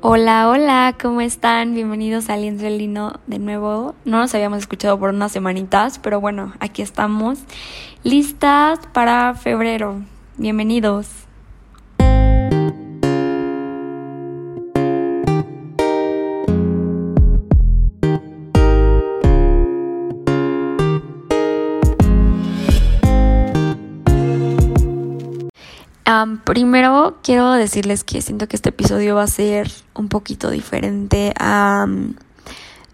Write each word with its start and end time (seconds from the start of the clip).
Hola, 0.00 0.48
hola, 0.48 0.96
¿cómo 1.02 1.20
están? 1.20 1.74
Bienvenidos 1.74 2.30
a 2.30 2.34
Aliento 2.34 2.68
Lino 2.68 3.18
de 3.26 3.40
nuevo. 3.40 3.96
No 4.04 4.18
nos 4.18 4.32
habíamos 4.32 4.60
escuchado 4.60 4.96
por 4.96 5.10
unas 5.10 5.32
semanitas, 5.32 5.98
pero 5.98 6.20
bueno, 6.20 6.54
aquí 6.60 6.82
estamos 6.82 7.40
listas 8.04 8.78
para 8.92 9.34
febrero. 9.34 10.00
Bienvenidos. 10.36 11.27
Primero 26.44 27.18
quiero 27.22 27.52
decirles 27.52 28.04
que 28.04 28.22
siento 28.22 28.48
que 28.48 28.56
este 28.56 28.70
episodio 28.70 29.14
va 29.16 29.24
a 29.24 29.26
ser 29.26 29.70
un 29.94 30.08
poquito 30.08 30.50
diferente 30.50 31.32
a, 31.38 31.86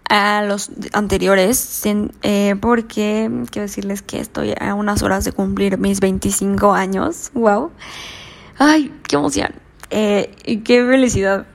a 0.09 0.43
los 0.43 0.71
anteriores, 0.93 1.83
eh, 2.23 2.55
porque 2.59 3.29
quiero 3.51 3.67
decirles 3.67 4.01
que 4.01 4.19
estoy 4.19 4.53
a 4.59 4.73
unas 4.73 5.03
horas 5.03 5.25
de 5.25 5.31
cumplir 5.31 5.77
mis 5.77 5.99
25 5.99 6.73
años. 6.73 7.31
¡Wow! 7.33 7.71
¡Ay, 8.57 8.93
qué 9.07 9.15
emoción! 9.15 9.49
Eh, 9.89 10.61
qué 10.63 10.85
felicidad 10.85 11.45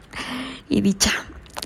y 0.68 0.80
dicha. 0.80 1.12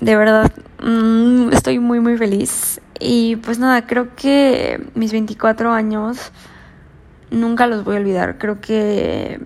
De 0.01 0.15
verdad, 0.15 0.51
mm, 0.83 1.53
estoy 1.53 1.79
muy, 1.79 1.99
muy 1.99 2.17
feliz. 2.17 2.81
Y 2.99 3.37
pues 3.37 3.59
nada, 3.59 3.85
creo 3.87 4.15
que 4.15 4.85
mis 4.93 5.11
24 5.11 5.71
años 5.71 6.31
nunca 7.31 7.67
los 7.67 7.83
voy 7.83 7.95
a 7.95 7.99
olvidar. 7.99 8.37
Creo 8.37 8.61
que 8.61 9.39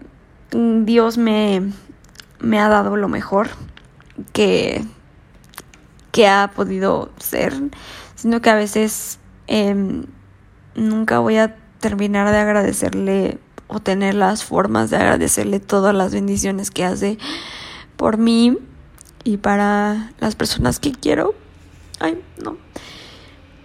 Dios 0.51 1.17
me, 1.17 1.71
me 2.39 2.59
ha 2.59 2.69
dado 2.69 2.95
lo 2.97 3.07
mejor 3.07 3.49
que, 4.33 4.83
que 6.11 6.27
ha 6.27 6.51
podido 6.55 7.11
ser, 7.17 7.53
sino 8.15 8.41
que 8.41 8.49
a 8.49 8.55
veces 8.55 9.19
em, 9.47 10.05
nunca 10.75 11.19
voy 11.19 11.37
a 11.37 11.55
terminar 11.79 12.29
de 12.31 12.37
agradecerle 12.37 13.39
o 13.67 13.79
tener 13.79 14.15
las 14.15 14.43
formas 14.43 14.89
de 14.89 14.97
agradecerle 14.97 15.59
todas 15.59 15.93
las 15.93 16.13
bendiciones 16.13 16.71
que 16.71 16.83
hace 16.83 17.17
por 17.95 18.17
mí 18.17 18.57
y 19.23 19.37
para 19.37 20.11
las 20.19 20.35
personas 20.35 20.79
que 20.79 20.91
quiero. 20.91 21.35
Ay, 21.99 22.21
no. 22.43 22.57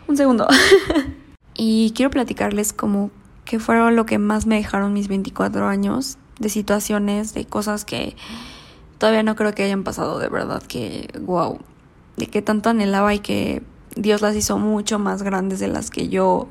Un 0.06 0.16
segundo. 0.16 0.46
y 1.54 1.92
quiero 1.96 2.10
platicarles 2.10 2.72
como 2.72 3.10
que 3.44 3.58
fueron 3.58 3.96
lo 3.96 4.04
que 4.04 4.18
más 4.18 4.46
me 4.46 4.56
dejaron 4.56 4.92
mis 4.92 5.08
24 5.08 5.66
años 5.66 6.18
de 6.38 6.48
situaciones, 6.48 7.34
de 7.34 7.44
cosas 7.44 7.84
que 7.84 8.16
todavía 8.98 9.22
no 9.22 9.36
creo 9.36 9.54
que 9.54 9.64
hayan 9.64 9.84
pasado, 9.84 10.18
de 10.18 10.28
verdad, 10.28 10.62
que 10.62 11.08
wow, 11.20 11.58
de 12.16 12.26
que 12.26 12.42
tanto 12.42 12.70
anhelaba 12.70 13.14
y 13.14 13.18
que 13.20 13.62
Dios 13.96 14.22
las 14.22 14.34
hizo 14.34 14.58
mucho 14.58 14.98
más 14.98 15.22
grandes 15.22 15.60
de 15.60 15.68
las 15.68 15.90
que 15.90 16.08
yo 16.08 16.48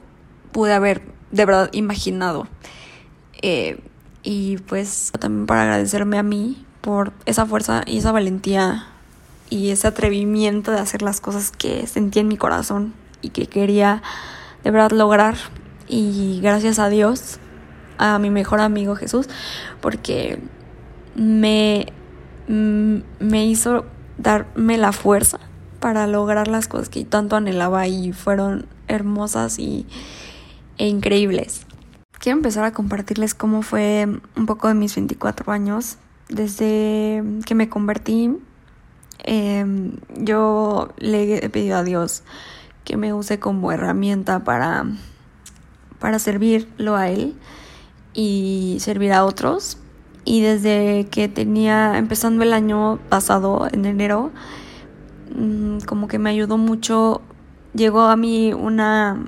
pude 0.52 0.74
haber 0.74 1.02
de 1.32 1.46
verdad 1.46 1.70
imaginado. 1.74 2.48
Eh, 3.42 3.82
y 4.24 4.58
pues 4.58 5.12
también 5.20 5.46
para 5.46 5.64
agradecerme 5.64 6.18
a 6.18 6.24
mí 6.24 6.66
por 6.82 7.12
esa 7.26 7.46
fuerza 7.46 7.84
y 7.86 7.98
esa 7.98 8.12
valentía 8.12 8.88
y 9.50 9.70
ese 9.72 9.88
atrevimiento 9.88 10.72
de 10.72 10.80
hacer 10.80 11.02
las 11.02 11.20
cosas 11.20 11.52
que 11.52 11.86
sentí 11.88 12.20
en 12.20 12.28
mi 12.28 12.38
corazón 12.38 12.94
y 13.22 13.30
que 13.30 13.48
quería 13.48 14.02
de 14.64 14.72
verdad 14.72 14.92
lograr. 14.92 15.36
Y 15.88 16.40
gracias 16.42 16.80
a 16.80 16.90
Dios 16.90 17.40
a 17.98 18.20
mi 18.20 18.30
mejor 18.30 18.60
amigo 18.60 18.96
Jesús 18.96 19.28
porque 19.82 20.40
me, 21.16 21.88
mm, 22.48 22.98
me 23.20 23.46
hizo 23.46 23.86
darme 24.18 24.78
la 24.78 24.92
fuerza 24.92 25.40
para 25.80 26.08
lograr 26.08 26.48
las 26.48 26.68
cosas 26.68 26.90
que 26.90 27.04
tanto 27.04 27.36
anhelaba 27.36 27.88
y 27.88 28.14
fueron 28.14 28.68
hermosas 28.88 29.60
y, 29.60 29.86
e 30.78 30.88
increíbles. 30.88 31.66
Quiero 32.20 32.38
empezar 32.38 32.64
a 32.64 32.72
compartirles 32.72 33.34
cómo 33.34 33.64
fue 33.64 34.08
un 34.38 34.46
poco 34.46 34.70
de 34.70 34.76
mis 34.76 34.96
24 34.96 35.52
años. 35.52 35.98
Desde 36.30 37.22
que 37.46 37.54
me 37.54 37.68
convertí, 37.68 38.38
em, 39.24 39.98
yo 40.18 40.94
le 40.98 41.44
he 41.44 41.50
pedido 41.50 41.78
a 41.78 41.84
Dios 41.84 42.24
que 42.86 42.96
me 42.96 43.14
use 43.14 43.40
como 43.40 43.72
herramienta 43.72 44.44
para, 44.44 44.86
para 46.00 46.18
servirlo 46.20 46.96
a 46.96 47.10
Él 47.10 47.36
y 48.14 48.78
servir 48.80 49.14
a 49.14 49.26
otros. 49.26 49.78
Y 50.26 50.42
desde 50.42 51.08
que 51.12 51.28
tenía, 51.28 51.98
empezando 51.98 52.44
el 52.44 52.54
año 52.54 53.00
pasado, 53.10 53.68
en 53.72 53.86
enero, 53.86 54.32
mm, 55.36 55.80
como 55.86 56.08
que 56.08 56.20
me 56.20 56.30
ayudó 56.30 56.58
mucho, 56.58 57.22
llegó 57.74 58.02
a 58.02 58.16
mí 58.16 58.54
una, 58.54 59.26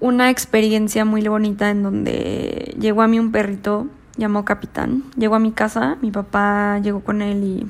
una 0.00 0.30
experiencia 0.30 1.04
muy 1.04 1.26
bonita 1.28 1.70
en 1.70 1.82
donde 1.82 2.76
llegó 2.78 3.02
a 3.02 3.08
mí 3.08 3.18
un 3.18 3.32
perrito 3.32 3.88
llamó 4.18 4.44
Capitán, 4.44 5.04
llegó 5.16 5.36
a 5.36 5.38
mi 5.38 5.52
casa, 5.52 5.96
mi 6.02 6.10
papá 6.10 6.80
llegó 6.80 7.00
con 7.00 7.22
él 7.22 7.44
y 7.44 7.66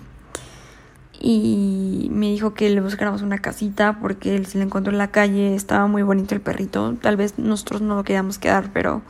y 1.20 2.08
me 2.12 2.26
dijo 2.26 2.54
que 2.54 2.70
le 2.70 2.80
buscáramos 2.80 3.22
una 3.22 3.38
casita 3.38 3.98
porque 4.00 4.36
él 4.36 4.46
se 4.46 4.58
le 4.58 4.64
encontró 4.64 4.92
en 4.92 4.98
la 4.98 5.10
calle, 5.10 5.54
estaba 5.54 5.86
muy 5.86 6.02
bonito 6.02 6.34
el 6.34 6.40
perrito, 6.40 6.94
tal 7.00 7.16
vez 7.16 7.38
nosotros 7.38 7.80
no 7.82 7.96
lo 7.96 8.04
queríamos 8.04 8.38
quedar, 8.38 8.70
pero 8.72 9.02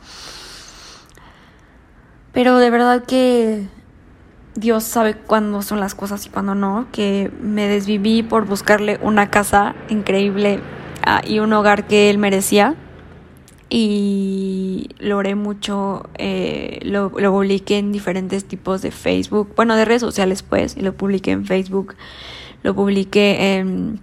pero 2.31 2.57
de 2.57 2.69
verdad 2.69 3.03
que 3.05 3.67
Dios 4.55 4.83
sabe 4.83 5.15
cuándo 5.15 5.61
son 5.61 5.79
las 5.79 5.95
cosas 5.95 6.25
y 6.25 6.29
cuándo 6.29 6.55
no, 6.55 6.87
que 6.91 7.31
me 7.41 7.67
desviví 7.67 8.23
por 8.23 8.45
buscarle 8.45 8.99
una 9.01 9.29
casa 9.29 9.75
increíble 9.89 10.59
ah, 11.05 11.21
y 11.25 11.39
un 11.39 11.53
hogar 11.53 11.87
que 11.87 12.09
él 12.09 12.17
merecía 12.17 12.75
y 13.69 14.89
lo 14.97 15.17
oré 15.17 15.35
mucho, 15.35 16.09
eh, 16.17 16.79
lo, 16.83 17.11
lo, 17.15 17.31
publiqué 17.31 17.77
en 17.77 17.91
diferentes 17.91 18.45
tipos 18.45 18.81
de 18.81 18.91
Facebook, 18.91 19.53
bueno, 19.55 19.75
de 19.75 19.85
redes 19.85 20.01
sociales 20.01 20.41
pues, 20.41 20.75
y 20.75 20.81
lo 20.81 20.93
publiqué 20.93 21.31
en 21.31 21.45
Facebook, 21.45 21.95
lo 22.63 22.73
publiqué 22.73 23.57
en, 23.57 23.99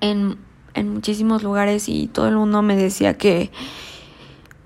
en, 0.00 0.36
en 0.74 0.88
muchísimos 0.88 1.42
lugares 1.42 1.88
y 1.88 2.06
todo 2.06 2.28
el 2.28 2.36
mundo 2.36 2.62
me 2.62 2.76
decía 2.76 3.14
que, 3.18 3.50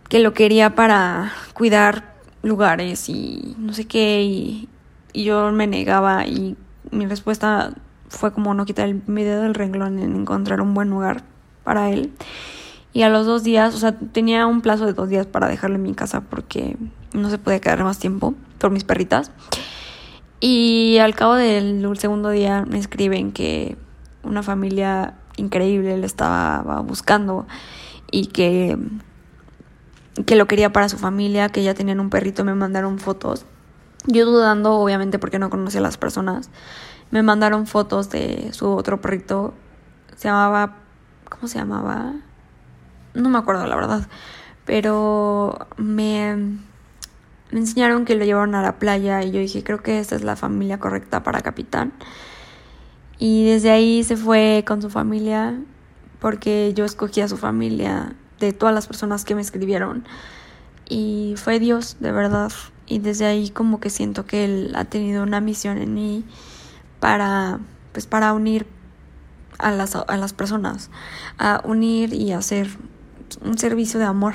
que 0.08 0.18
lo 0.18 0.34
quería 0.34 0.74
para 0.74 1.32
cuidar 1.54 2.14
lugares 2.42 3.08
y 3.08 3.54
no 3.58 3.72
sé 3.72 3.86
qué, 3.86 4.22
y, 4.22 4.68
yo 5.12 5.50
me 5.50 5.66
negaba 5.66 6.24
y 6.24 6.56
mi 6.92 7.04
respuesta 7.04 7.74
fue 8.08 8.32
como 8.32 8.54
no 8.54 8.64
quitar 8.64 8.94
mi 9.08 9.24
dedo 9.24 9.42
del 9.42 9.54
renglón 9.54 9.98
en 9.98 10.14
encontrar 10.14 10.60
un 10.60 10.72
buen 10.72 10.88
lugar 10.88 11.24
para 11.64 11.90
él. 11.90 12.12
Y 12.92 13.02
a 13.02 13.08
los 13.08 13.26
dos 13.26 13.44
días, 13.44 13.74
o 13.74 13.78
sea, 13.78 13.96
tenía 13.98 14.46
un 14.46 14.62
plazo 14.62 14.86
de 14.86 14.92
dos 14.92 15.08
días 15.08 15.26
para 15.26 15.48
dejarle 15.48 15.76
en 15.76 15.82
mi 15.82 15.94
casa 15.94 16.22
porque 16.22 16.76
no 17.12 17.30
se 17.30 17.38
podía 17.38 17.60
quedar 17.60 17.82
más 17.84 17.98
tiempo 17.98 18.34
por 18.58 18.70
mis 18.70 18.84
perritas. 18.84 19.30
Y 20.40 20.98
al 20.98 21.14
cabo 21.14 21.34
del 21.34 21.86
segundo 21.98 22.30
día 22.30 22.64
me 22.66 22.78
escriben 22.78 23.32
que 23.32 23.76
una 24.22 24.42
familia 24.42 25.14
increíble 25.36 25.96
le 25.96 26.06
estaba 26.06 26.80
buscando 26.80 27.46
y 28.10 28.26
que, 28.26 28.78
que 30.26 30.36
lo 30.36 30.46
quería 30.46 30.72
para 30.72 30.88
su 30.88 30.98
familia, 30.98 31.48
que 31.48 31.62
ya 31.62 31.74
tenían 31.74 32.00
un 32.00 32.10
perrito, 32.10 32.44
me 32.44 32.54
mandaron 32.54 32.98
fotos. 32.98 33.46
Yo 34.06 34.24
dudando, 34.24 34.74
obviamente, 34.74 35.18
porque 35.18 35.38
no 35.38 35.50
conocía 35.50 35.80
a 35.80 35.82
las 35.82 35.98
personas, 35.98 36.50
me 37.10 37.22
mandaron 37.22 37.66
fotos 37.66 38.10
de 38.10 38.50
su 38.52 38.70
otro 38.70 39.00
perrito. 39.00 39.54
Se 40.16 40.28
llamaba, 40.28 40.76
¿cómo 41.28 41.48
se 41.48 41.58
llamaba? 41.58 42.14
No 43.14 43.28
me 43.28 43.38
acuerdo 43.38 43.66
la 43.66 43.76
verdad, 43.76 44.08
pero 44.64 45.66
me, 45.76 46.58
enseñaron 47.52 48.04
que 48.04 48.14
lo 48.14 48.24
llevaron 48.24 48.54
a 48.54 48.62
la 48.62 48.78
playa 48.78 49.22
y 49.22 49.30
yo 49.30 49.40
dije, 49.40 49.64
creo 49.64 49.82
que 49.82 49.98
esta 49.98 50.16
es 50.16 50.22
la 50.22 50.36
familia 50.36 50.78
correcta 50.78 51.22
para 51.22 51.40
capitán. 51.40 51.92
Y 53.18 53.44
desde 53.44 53.70
ahí 53.70 54.02
se 54.04 54.16
fue 54.16 54.64
con 54.66 54.80
su 54.80 54.88
familia 54.88 55.60
porque 56.20 56.72
yo 56.74 56.84
escogí 56.84 57.20
a 57.20 57.28
su 57.28 57.36
familia 57.36 58.14
de 58.38 58.52
todas 58.52 58.74
las 58.74 58.86
personas 58.86 59.24
que 59.24 59.34
me 59.34 59.42
escribieron. 59.42 60.04
Y 60.88 61.34
fue 61.36 61.58
Dios, 61.58 61.96
de 62.00 62.12
verdad. 62.12 62.52
Y 62.86 62.98
desde 62.98 63.26
ahí 63.26 63.50
como 63.50 63.78
que 63.80 63.90
siento 63.90 64.26
que 64.26 64.44
Él 64.44 64.72
ha 64.74 64.84
tenido 64.84 65.22
una 65.22 65.40
misión 65.40 65.78
en 65.78 65.94
mí 65.94 66.24
para, 66.98 67.60
pues 67.92 68.06
para 68.06 68.32
unir 68.32 68.66
a 69.58 69.70
las, 69.70 69.94
a 69.94 70.16
las 70.16 70.32
personas, 70.32 70.90
a 71.38 71.60
unir 71.64 72.14
y 72.14 72.32
hacer 72.32 72.68
un 73.42 73.58
servicio 73.58 73.98
de 74.00 74.06
amor. 74.06 74.34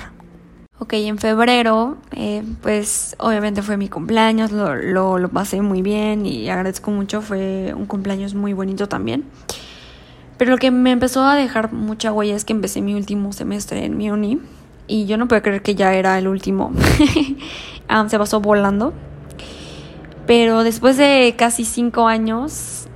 Ok, 0.77 0.93
en 0.93 1.17
febrero, 1.17 1.97
eh, 2.11 2.43
pues 2.61 3.15
obviamente 3.19 3.61
fue 3.61 3.77
mi 3.77 3.87
cumpleaños, 3.87 4.51
lo, 4.51 4.75
lo, 4.75 5.17
lo, 5.19 5.29
pasé 5.29 5.61
muy 5.61 5.81
bien 5.81 6.25
y 6.25 6.49
agradezco 6.49 6.91
mucho, 6.91 7.21
fue 7.21 7.73
un 7.73 7.85
cumpleaños 7.85 8.33
muy 8.33 8.51
bonito 8.51 8.89
también. 8.89 9.23
Pero 10.37 10.51
lo 10.51 10.57
que 10.57 10.71
me 10.71 10.91
empezó 10.91 11.23
a 11.23 11.35
dejar 11.35 11.71
mucha 11.71 12.11
huella 12.11 12.35
es 12.35 12.43
que 12.43 12.51
empecé 12.51 12.81
mi 12.81 12.93
último 12.93 13.31
semestre 13.31 13.85
en 13.85 13.95
mi 13.95 14.11
uni 14.11 14.41
y 14.87 15.05
yo 15.05 15.17
no 15.17 15.27
puedo 15.27 15.41
creer 15.41 15.61
que 15.61 15.75
ya 15.75 15.93
era 15.93 16.17
el 16.17 16.27
último. 16.27 16.71
Ah, 17.87 18.09
se 18.09 18.17
pasó 18.17 18.41
volando. 18.41 18.93
Pero 20.25 20.63
después 20.63 20.97
de 20.97 21.35
casi 21.37 21.65
cinco 21.65 22.07
años, 22.07 22.87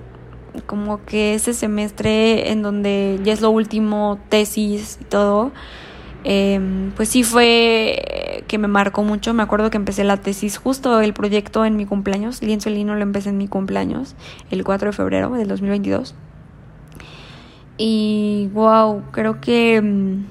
como 0.66 1.06
que 1.06 1.36
ese 1.36 1.54
semestre 1.54 2.52
en 2.52 2.64
donde 2.64 3.20
ya 3.24 3.34
es 3.34 3.42
lo 3.42 3.52
último, 3.52 4.20
tesis 4.30 4.98
y 5.00 5.04
todo, 5.04 5.52
em, 6.24 6.92
pues 6.92 7.10
sí 7.10 7.24
fue 7.24 8.44
que 8.48 8.58
me 8.58 8.68
marcó 8.68 9.04
mucho. 9.04 9.34
Me 9.34 9.44
acuerdo 9.44 9.70
que 9.70 9.78
empecé 9.78 10.04
la 10.04 10.18
tesis 10.18 10.58
justo 10.58 11.00
el 11.02 11.14
proyecto 11.14 11.66
en 11.66 11.78
mi 11.78 11.86
cumpleaños. 11.86 12.42
Lienzo 12.42 12.70
Lino 12.70 12.96
lo 12.96 13.02
empecé 13.02 13.30
en 13.30 13.38
mi 13.38 13.48
cumpleaños, 13.48 14.16
el 14.52 14.64
4 14.64 14.90
de 14.90 14.94
febrero 14.94 15.30
del 15.32 15.48
2022. 15.48 16.16
Y 17.78 18.50
wow, 18.54 19.04
creo 19.12 19.40
que... 19.40 19.78
Em, 19.78 20.26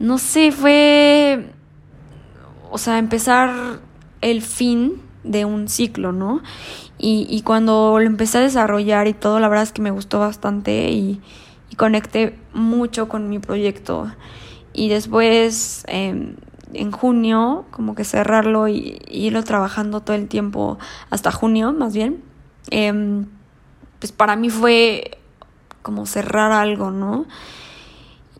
no 0.00 0.18
sé, 0.18 0.50
fue... 0.50 1.52
O 2.70 2.78
sea, 2.78 2.98
empezar 2.98 3.80
el 4.20 4.42
fin 4.42 5.00
de 5.22 5.44
un 5.44 5.68
ciclo, 5.68 6.10
¿no? 6.10 6.42
Y, 6.98 7.26
y, 7.28 7.42
cuando 7.42 7.98
lo 7.98 8.06
empecé 8.06 8.38
a 8.38 8.40
desarrollar 8.40 9.06
y 9.08 9.12
todo, 9.12 9.40
la 9.40 9.48
verdad 9.48 9.64
es 9.64 9.72
que 9.72 9.82
me 9.82 9.90
gustó 9.90 10.18
bastante 10.18 10.90
y, 10.90 11.20
y 11.72 11.74
conecté 11.74 12.38
mucho 12.52 13.08
con 13.08 13.30
mi 13.30 13.38
proyecto. 13.38 14.12
Y 14.74 14.90
después, 14.90 15.84
em, 15.88 16.36
en 16.74 16.92
junio, 16.92 17.64
como 17.70 17.94
que 17.94 18.04
cerrarlo 18.04 18.68
y, 18.68 19.00
irlo 19.08 19.42
trabajando 19.42 20.02
todo 20.02 20.14
el 20.14 20.28
tiempo, 20.28 20.78
hasta 21.08 21.32
junio 21.32 21.72
más 21.72 21.94
bien, 21.94 22.22
em, 22.70 23.26
pues 24.00 24.12
para 24.12 24.36
mí 24.36 24.50
fue 24.50 25.18
como 25.80 26.04
cerrar 26.04 26.52
algo, 26.52 26.90
¿no? 26.90 27.24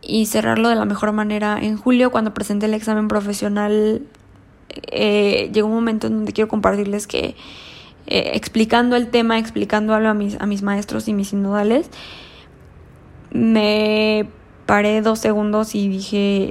Y 0.02 0.26
cerrarlo 0.26 0.68
de 0.68 0.74
la 0.74 0.84
mejor 0.84 1.12
manera. 1.12 1.58
En 1.58 1.78
julio, 1.78 2.10
cuando 2.10 2.34
presenté 2.34 2.66
el 2.66 2.74
examen 2.74 3.08
profesional, 3.08 4.02
eh, 4.90 5.50
llegó 5.54 5.68
un 5.68 5.74
momento 5.74 6.06
en 6.06 6.14
donde 6.16 6.32
quiero 6.34 6.48
compartirles 6.48 7.06
que 7.06 7.34
eh, 8.08 8.32
explicando 8.34 8.94
el 8.96 9.08
tema, 9.08 9.38
explicándolo 9.38 10.10
a 10.10 10.14
mis, 10.14 10.38
a 10.38 10.44
mis 10.44 10.62
maestros 10.62 11.08
y 11.08 11.14
mis 11.14 11.28
sinodales, 11.28 11.88
me 13.32 14.28
paré 14.66 15.02
dos 15.02 15.18
segundos 15.18 15.74
y 15.74 15.88
dije, 15.88 16.50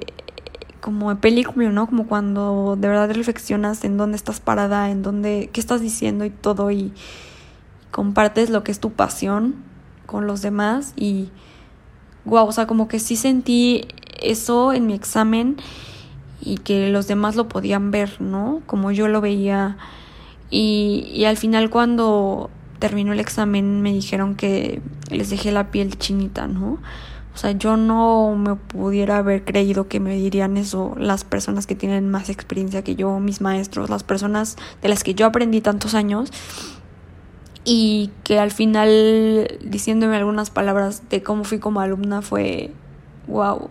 como 0.82 1.12
en 1.12 1.18
película, 1.18 1.70
¿no? 1.70 1.88
Como 1.88 2.08
cuando 2.08 2.76
de 2.78 2.88
verdad 2.88 3.12
reflexionas 3.12 3.84
en 3.84 3.98
dónde 3.98 4.18
estás 4.18 4.40
parada, 4.40 4.90
en 4.90 5.04
dónde, 5.04 5.50
qué 5.54 5.60
estás 5.62 5.82
diciendo 5.82 6.26
y 6.26 6.32
todo, 6.32 6.72
y 6.72 6.92
compartes 7.92 8.50
lo 8.50 8.64
que 8.64 8.72
es 8.72 8.80
tu 8.80 8.92
pasión 8.92 9.56
con 10.06 10.28
los 10.28 10.42
demás. 10.42 10.94
Y, 10.96 11.30
wow, 12.26 12.48
o 12.48 12.52
sea, 12.52 12.68
como 12.68 12.88
que 12.88 13.00
sí 13.00 13.16
sentí 13.16 13.88
eso 14.20 14.74
en 14.74 14.88
mi 14.88 14.94
examen 14.94 15.58
y 16.42 16.58
que 16.58 16.90
los 16.90 17.08
demás 17.08 17.36
lo 17.36 17.48
podían 17.48 17.92
ver, 17.92 18.20
¿no? 18.20 18.62
Como 18.66 18.92
yo 18.92 19.08
lo 19.08 19.22
veía. 19.22 19.78
Y, 20.50 21.10
y 21.14 21.26
al 21.26 21.38
final 21.38 21.70
cuando 21.70 22.50
terminó 22.82 23.14
el 23.14 23.22
examen 23.22 23.82
me 23.82 23.94
dijeron 23.94 24.36
que 24.36 24.82
les 25.10 25.30
dejé 25.30 25.54
la 25.54 25.72
piel 25.72 25.98
chinita, 25.98 26.48
¿no? 26.48 26.80
O 27.34 27.38
sea, 27.38 27.52
yo 27.52 27.78
no 27.78 28.36
me 28.36 28.56
pudiera 28.56 29.18
haber 29.18 29.46
creído 29.46 29.88
que 29.88 30.02
me 30.02 30.16
dirían 30.16 30.58
eso 30.58 30.94
las 30.98 31.24
personas 31.24 31.66
que 31.66 31.76
tienen 31.76 32.10
más 32.10 32.30
experiencia 32.30 32.84
que 32.84 32.96
yo, 32.96 33.20
mis 33.20 33.40
maestros, 33.40 33.90
las 33.90 34.04
personas 34.04 34.58
de 34.82 34.90
las 34.90 35.06
que 35.06 35.14
yo 35.14 35.26
aprendí 35.26 35.62
tantos 35.62 35.94
años 35.94 36.30
y 37.64 38.10
que 38.26 38.40
al 38.40 38.52
final 38.52 39.60
diciéndome 39.64 40.18
algunas 40.18 40.50
palabras 40.50 41.04
de 41.10 41.24
cómo 41.24 41.46
fui 41.46 41.60
como 41.60 41.80
alumna 41.80 42.22
fue 42.22 42.72
wow, 43.28 43.70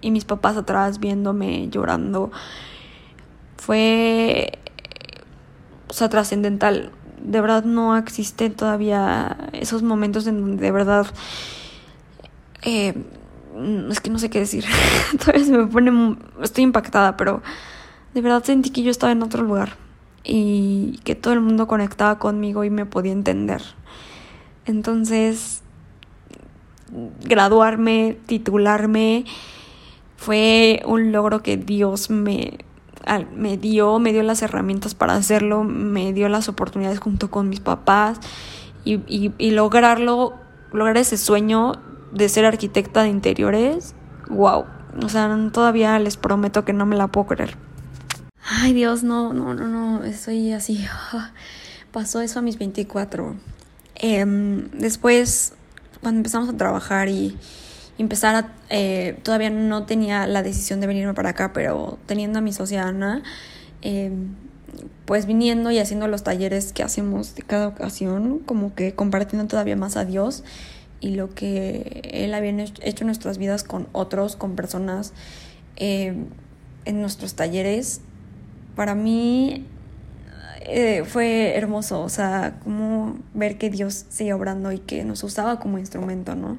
y 0.00 0.10
mis 0.10 0.24
papás 0.24 0.56
atrás 0.56 1.00
viéndome 1.00 1.68
llorando. 1.70 2.30
Fue, 3.56 4.52
o 5.88 5.92
sea, 5.92 6.08
trascendental. 6.08 6.92
De 7.22 7.40
verdad 7.40 7.64
no 7.64 7.96
existen 7.96 8.54
todavía 8.54 9.50
esos 9.52 9.82
momentos 9.82 10.26
en 10.26 10.40
donde 10.40 10.62
de 10.62 10.70
verdad... 10.70 11.06
Eh, 12.62 12.94
es 13.90 14.00
que 14.00 14.10
no 14.10 14.18
sé 14.18 14.30
qué 14.30 14.40
decir. 14.40 14.64
Todavía 15.18 15.44
se 15.44 15.52
me 15.52 15.66
pone... 15.66 16.16
Estoy 16.42 16.64
impactada, 16.64 17.16
pero 17.16 17.42
de 18.14 18.20
verdad 18.20 18.44
sentí 18.44 18.70
que 18.70 18.82
yo 18.82 18.90
estaba 18.90 19.12
en 19.12 19.22
otro 19.22 19.42
lugar 19.42 19.76
y 20.24 21.00
que 21.04 21.14
todo 21.14 21.34
el 21.34 21.40
mundo 21.40 21.66
conectaba 21.66 22.18
conmigo 22.18 22.64
y 22.64 22.70
me 22.70 22.86
podía 22.86 23.12
entender. 23.12 23.62
Entonces, 24.66 25.62
graduarme, 27.24 28.18
titularme, 28.26 29.24
fue 30.16 30.82
un 30.84 31.12
logro 31.12 31.42
que 31.42 31.56
Dios 31.56 32.10
me, 32.10 32.58
me 33.34 33.56
dio, 33.56 33.98
me 33.98 34.12
dio 34.12 34.22
las 34.22 34.42
herramientas 34.42 34.94
para 34.94 35.14
hacerlo, 35.14 35.64
me 35.64 36.12
dio 36.12 36.28
las 36.28 36.48
oportunidades 36.48 36.98
junto 37.00 37.30
con 37.30 37.48
mis 37.48 37.60
papás 37.60 38.18
y, 38.84 39.00
y, 39.38 39.50
lograrlo, 39.50 40.34
lograr 40.72 40.96
ese 40.98 41.16
sueño 41.16 41.72
de 42.12 42.28
ser 42.28 42.44
arquitecta 42.44 43.02
de 43.02 43.08
interiores, 43.08 43.94
wow. 44.28 44.64
O 45.02 45.08
sea, 45.08 45.34
todavía 45.52 45.98
les 45.98 46.16
prometo 46.16 46.64
que 46.64 46.72
no 46.72 46.86
me 46.86 46.96
la 46.96 47.08
puedo 47.08 47.26
creer. 47.26 47.56
Ay 48.50 48.72
Dios, 48.72 49.02
no, 49.02 49.32
no, 49.32 49.54
no, 49.54 49.68
no, 49.68 50.04
estoy 50.04 50.52
así. 50.52 50.84
Pasó 51.92 52.20
eso 52.20 52.38
a 52.38 52.42
mis 52.42 52.58
24. 52.58 53.36
Em, 53.96 54.70
después, 54.70 55.54
cuando 56.00 56.18
empezamos 56.18 56.48
a 56.48 56.56
trabajar 56.56 57.08
y 57.08 57.36
empezar 57.98 58.34
a, 58.34 58.52
eh, 58.70 59.18
todavía 59.22 59.50
no 59.50 59.84
tenía 59.84 60.26
la 60.26 60.42
decisión 60.42 60.80
de 60.80 60.86
venirme 60.86 61.14
para 61.14 61.30
acá, 61.30 61.52
pero 61.52 61.98
teniendo 62.06 62.38
a 62.38 62.42
mi 62.42 62.52
socia 62.52 62.84
Ana, 62.84 63.22
em, 63.82 64.34
pues 65.04 65.26
viniendo 65.26 65.70
y 65.70 65.78
haciendo 65.78 66.08
los 66.08 66.22
talleres 66.22 66.72
que 66.72 66.82
hacemos 66.82 67.34
de 67.34 67.42
cada 67.42 67.68
ocasión, 67.68 68.38
como 68.40 68.74
que 68.74 68.94
compartiendo 68.94 69.48
todavía 69.48 69.76
más 69.76 69.96
a 69.96 70.04
Dios 70.04 70.44
y 71.00 71.10
lo 71.14 71.34
que 71.34 72.02
Él 72.12 72.34
había 72.34 72.50
hecho 72.82 73.04
en 73.04 73.06
nuestras 73.06 73.38
vidas 73.38 73.64
con 73.64 73.88
otros, 73.92 74.36
con 74.36 74.56
personas 74.56 75.12
em, 75.76 76.26
en 76.84 77.00
nuestros 77.00 77.34
talleres, 77.34 78.00
para 78.76 78.94
mí 78.94 79.66
eh, 80.60 81.04
fue 81.04 81.56
hermoso, 81.56 82.02
o 82.02 82.08
sea, 82.08 82.58
como 82.62 83.18
ver 83.32 83.58
que 83.58 83.70
Dios 83.70 84.04
sigue 84.10 84.32
obrando 84.34 84.70
y 84.70 84.78
que 84.78 85.04
nos 85.04 85.24
usaba 85.24 85.58
como 85.60 85.78
instrumento, 85.78 86.34
¿no? 86.34 86.58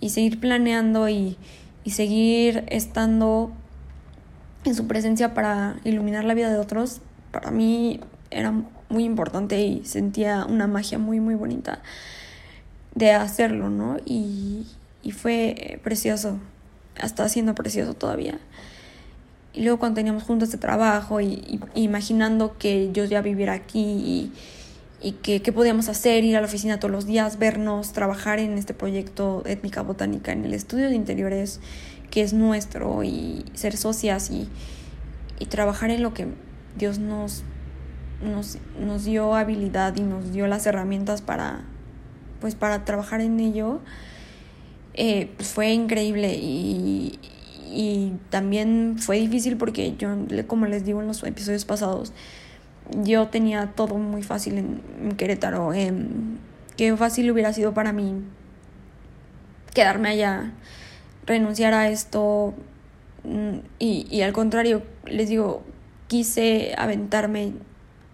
Y 0.00 0.10
seguir 0.10 0.40
planeando 0.40 1.08
y, 1.08 1.36
y 1.84 1.90
seguir 1.90 2.64
estando 2.68 3.52
en 4.64 4.74
su 4.74 4.86
presencia 4.86 5.34
para 5.34 5.76
iluminar 5.84 6.24
la 6.24 6.34
vida 6.34 6.50
de 6.50 6.58
otros, 6.58 7.00
para 7.30 7.50
mí 7.50 8.00
era 8.30 8.52
muy 8.88 9.04
importante 9.04 9.60
y 9.60 9.84
sentía 9.84 10.44
una 10.48 10.66
magia 10.66 10.98
muy, 10.98 11.20
muy 11.20 11.34
bonita 11.34 11.80
de 12.94 13.12
hacerlo, 13.12 13.70
¿no? 13.70 13.98
Y, 14.04 14.66
y 15.02 15.12
fue 15.12 15.80
precioso, 15.84 16.38
está 17.00 17.28
siendo 17.28 17.54
precioso 17.54 17.94
todavía. 17.94 18.38
Y 19.52 19.62
luego 19.62 19.78
cuando 19.78 19.96
teníamos 19.96 20.24
juntos 20.24 20.48
este 20.48 20.58
trabajo 20.58 21.20
y, 21.20 21.60
y, 21.74 21.82
imaginando 21.82 22.56
que 22.58 22.90
yo 22.92 23.04
ya 23.04 23.22
viviera 23.22 23.54
aquí 23.54 23.80
y 23.80 24.32
y 25.02 25.12
que 25.12 25.42
qué 25.42 25.52
podíamos 25.52 25.88
hacer, 25.88 26.24
ir 26.24 26.36
a 26.36 26.40
la 26.40 26.46
oficina 26.46 26.80
todos 26.80 26.92
los 26.92 27.06
días, 27.06 27.38
vernos, 27.38 27.92
trabajar 27.92 28.38
en 28.38 28.58
este 28.58 28.74
proyecto 28.74 29.42
étnica 29.46 29.82
botánica 29.82 30.32
en 30.32 30.44
el 30.44 30.54
estudio 30.54 30.88
de 30.88 30.94
interiores 30.94 31.60
que 32.10 32.22
es 32.22 32.32
nuestro 32.32 33.02
y 33.04 33.44
ser 33.54 33.76
socias 33.76 34.30
y, 34.30 34.48
y 35.38 35.46
trabajar 35.46 35.90
en 35.90 36.02
lo 36.02 36.14
que 36.14 36.28
Dios 36.78 36.98
nos, 36.98 37.42
nos, 38.22 38.58
nos, 38.80 39.04
dio 39.04 39.34
habilidad 39.34 39.96
y 39.96 40.02
nos 40.02 40.32
dio 40.32 40.46
las 40.46 40.66
herramientas 40.66 41.20
para, 41.20 41.64
pues 42.40 42.54
para 42.54 42.84
trabajar 42.84 43.20
en 43.20 43.40
ello, 43.40 43.80
eh, 44.94 45.30
pues 45.36 45.48
fue 45.50 45.72
increíble. 45.72 46.34
Y, 46.34 47.18
y 47.70 48.12
también 48.30 48.96
fue 48.98 49.18
difícil 49.18 49.56
porque 49.56 49.94
yo, 49.98 50.08
como 50.46 50.66
les 50.66 50.84
digo 50.84 51.00
en 51.00 51.08
los 51.08 51.22
episodios 51.24 51.64
pasados, 51.64 52.12
yo 52.90 53.28
tenía 53.28 53.72
todo 53.74 53.96
muy 53.96 54.22
fácil 54.22 54.58
en, 54.58 55.16
Querétaro. 55.16 55.72
Eh, 55.72 55.92
qué 56.76 56.96
fácil 56.96 57.30
hubiera 57.30 57.52
sido 57.52 57.74
para 57.74 57.92
mí 57.92 58.22
quedarme 59.74 60.08
allá, 60.08 60.52
renunciar 61.26 61.74
a 61.74 61.88
esto. 61.88 62.54
Mm, 63.24 63.58
y, 63.78 64.06
y 64.10 64.22
al 64.22 64.32
contrario, 64.32 64.82
les 65.04 65.28
digo, 65.28 65.62
quise 66.08 66.74
aventarme 66.78 67.52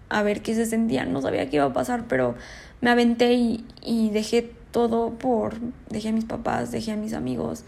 a 0.08 0.22
ver 0.22 0.42
qué 0.42 0.54
se 0.54 0.66
sentía. 0.66 1.04
No 1.04 1.22
sabía 1.22 1.48
qué 1.48 1.56
iba 1.56 1.66
a 1.66 1.72
pasar, 1.72 2.06
pero 2.08 2.34
me 2.80 2.90
aventé 2.90 3.34
y, 3.34 3.64
y 3.82 4.10
dejé 4.10 4.50
todo 4.70 5.10
por. 5.10 5.54
Dejé 5.90 6.08
a 6.08 6.12
mis 6.12 6.24
papás, 6.24 6.70
dejé 6.72 6.92
a 6.92 6.96
mis 6.96 7.14
amigos, 7.14 7.64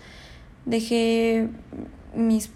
dejé 0.64 1.49
mis. 2.14 2.50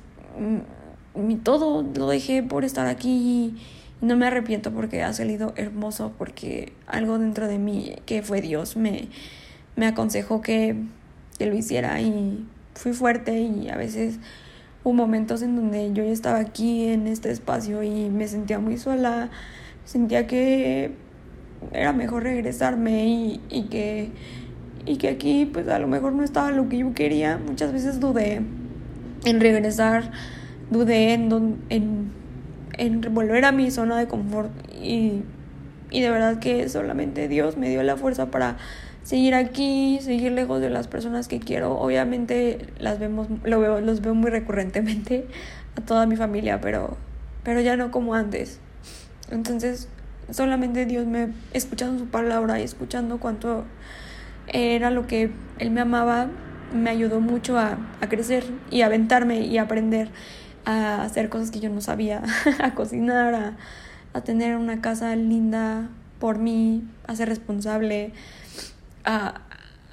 Mi, 1.14 1.36
todo 1.36 1.82
lo 1.82 2.08
dejé 2.08 2.42
por 2.44 2.64
estar 2.64 2.86
aquí 2.86 3.56
no 4.00 4.16
me 4.16 4.26
arrepiento 4.26 4.72
porque 4.72 5.02
ha 5.02 5.12
salido 5.12 5.52
hermoso, 5.56 6.12
porque 6.18 6.72
algo 6.86 7.18
dentro 7.18 7.48
de 7.48 7.58
mí, 7.58 7.96
que 8.06 8.22
fue 8.22 8.40
Dios, 8.40 8.76
me, 8.76 9.08
me 9.76 9.86
aconsejó 9.86 10.40
que, 10.40 10.76
que 11.38 11.46
lo 11.46 11.56
hiciera 11.56 12.00
y 12.00 12.46
fui 12.74 12.92
fuerte 12.92 13.40
y 13.40 13.68
a 13.68 13.76
veces 13.76 14.18
hubo 14.84 14.92
momentos 14.92 15.42
en 15.42 15.56
donde 15.56 15.92
yo 15.92 16.04
ya 16.04 16.10
estaba 16.10 16.38
aquí 16.38 16.86
en 16.86 17.06
este 17.06 17.30
espacio 17.30 17.82
y 17.82 18.08
me 18.10 18.28
sentía 18.28 18.58
muy 18.58 18.78
sola, 18.78 19.30
sentía 19.84 20.26
que 20.26 20.92
era 21.72 21.92
mejor 21.92 22.22
regresarme 22.22 23.06
y, 23.06 23.40
y 23.48 23.64
que 23.64 24.10
y 24.88 24.96
que 24.96 25.08
aquí 25.08 25.44
pues 25.44 25.68
a 25.68 25.78
lo 25.78 25.86
mejor 25.86 26.12
no 26.12 26.24
estaba 26.24 26.50
lo 26.50 26.68
que 26.68 26.78
yo 26.78 26.94
quería. 26.94 27.38
Muchas 27.38 27.72
veces 27.72 28.00
dudé 28.00 28.40
en 29.24 29.40
regresar, 29.40 30.10
dudé 30.70 31.12
en, 31.12 31.58
en, 31.68 32.10
en 32.78 33.02
volver 33.12 33.44
a 33.44 33.52
mi 33.52 33.70
zona 33.70 33.98
de 33.98 34.08
confort 34.08 34.50
y, 34.74 35.22
y 35.90 36.00
de 36.00 36.10
verdad 36.10 36.38
que 36.38 36.68
solamente 36.68 37.28
Dios 37.28 37.56
me 37.56 37.68
dio 37.68 37.82
la 37.82 37.96
fuerza 37.96 38.30
para 38.30 38.56
seguir 39.02 39.34
aquí, 39.34 39.98
seguir 40.02 40.32
lejos 40.32 40.60
de 40.60 40.70
las 40.70 40.86
personas 40.86 41.28
que 41.28 41.40
quiero. 41.40 41.78
Obviamente 41.78 42.66
las 42.78 42.98
vemos, 42.98 43.28
lo 43.44 43.60
veo, 43.60 43.80
los 43.80 44.00
veo 44.00 44.14
muy 44.14 44.30
recurrentemente 44.30 45.26
a 45.76 45.80
toda 45.80 46.06
mi 46.06 46.16
familia, 46.16 46.60
pero, 46.60 46.96
pero 47.42 47.60
ya 47.60 47.76
no 47.76 47.90
como 47.90 48.14
antes. 48.14 48.60
Entonces, 49.30 49.88
solamente 50.30 50.86
Dios 50.86 51.06
me, 51.06 51.28
escuchando 51.52 51.98
su 51.98 52.06
palabra 52.06 52.60
y 52.60 52.64
escuchando 52.64 53.18
cuánto 53.18 53.64
era 54.46 54.90
lo 54.90 55.06
que 55.06 55.30
él 55.58 55.70
me 55.70 55.80
amaba, 55.80 56.28
me 56.74 56.90
ayudó 56.90 57.20
mucho 57.20 57.58
a, 57.58 57.78
crecer 58.08 58.44
y 58.70 58.82
a 58.82 58.86
aventarme 58.86 59.40
y 59.40 59.58
a 59.58 59.62
aprender 59.62 60.08
a 60.64 61.02
hacer 61.02 61.28
cosas 61.28 61.50
que 61.50 61.60
yo 61.60 61.70
no 61.70 61.80
sabía, 61.80 62.22
a 62.62 62.74
cocinar, 62.74 63.34
a, 63.34 63.56
a 64.12 64.20
tener 64.22 64.56
una 64.56 64.80
casa 64.80 65.14
linda 65.16 65.88
por 66.18 66.38
mí, 66.38 66.84
a 67.06 67.14
ser 67.14 67.28
responsable, 67.28 68.12
a, 69.04 69.40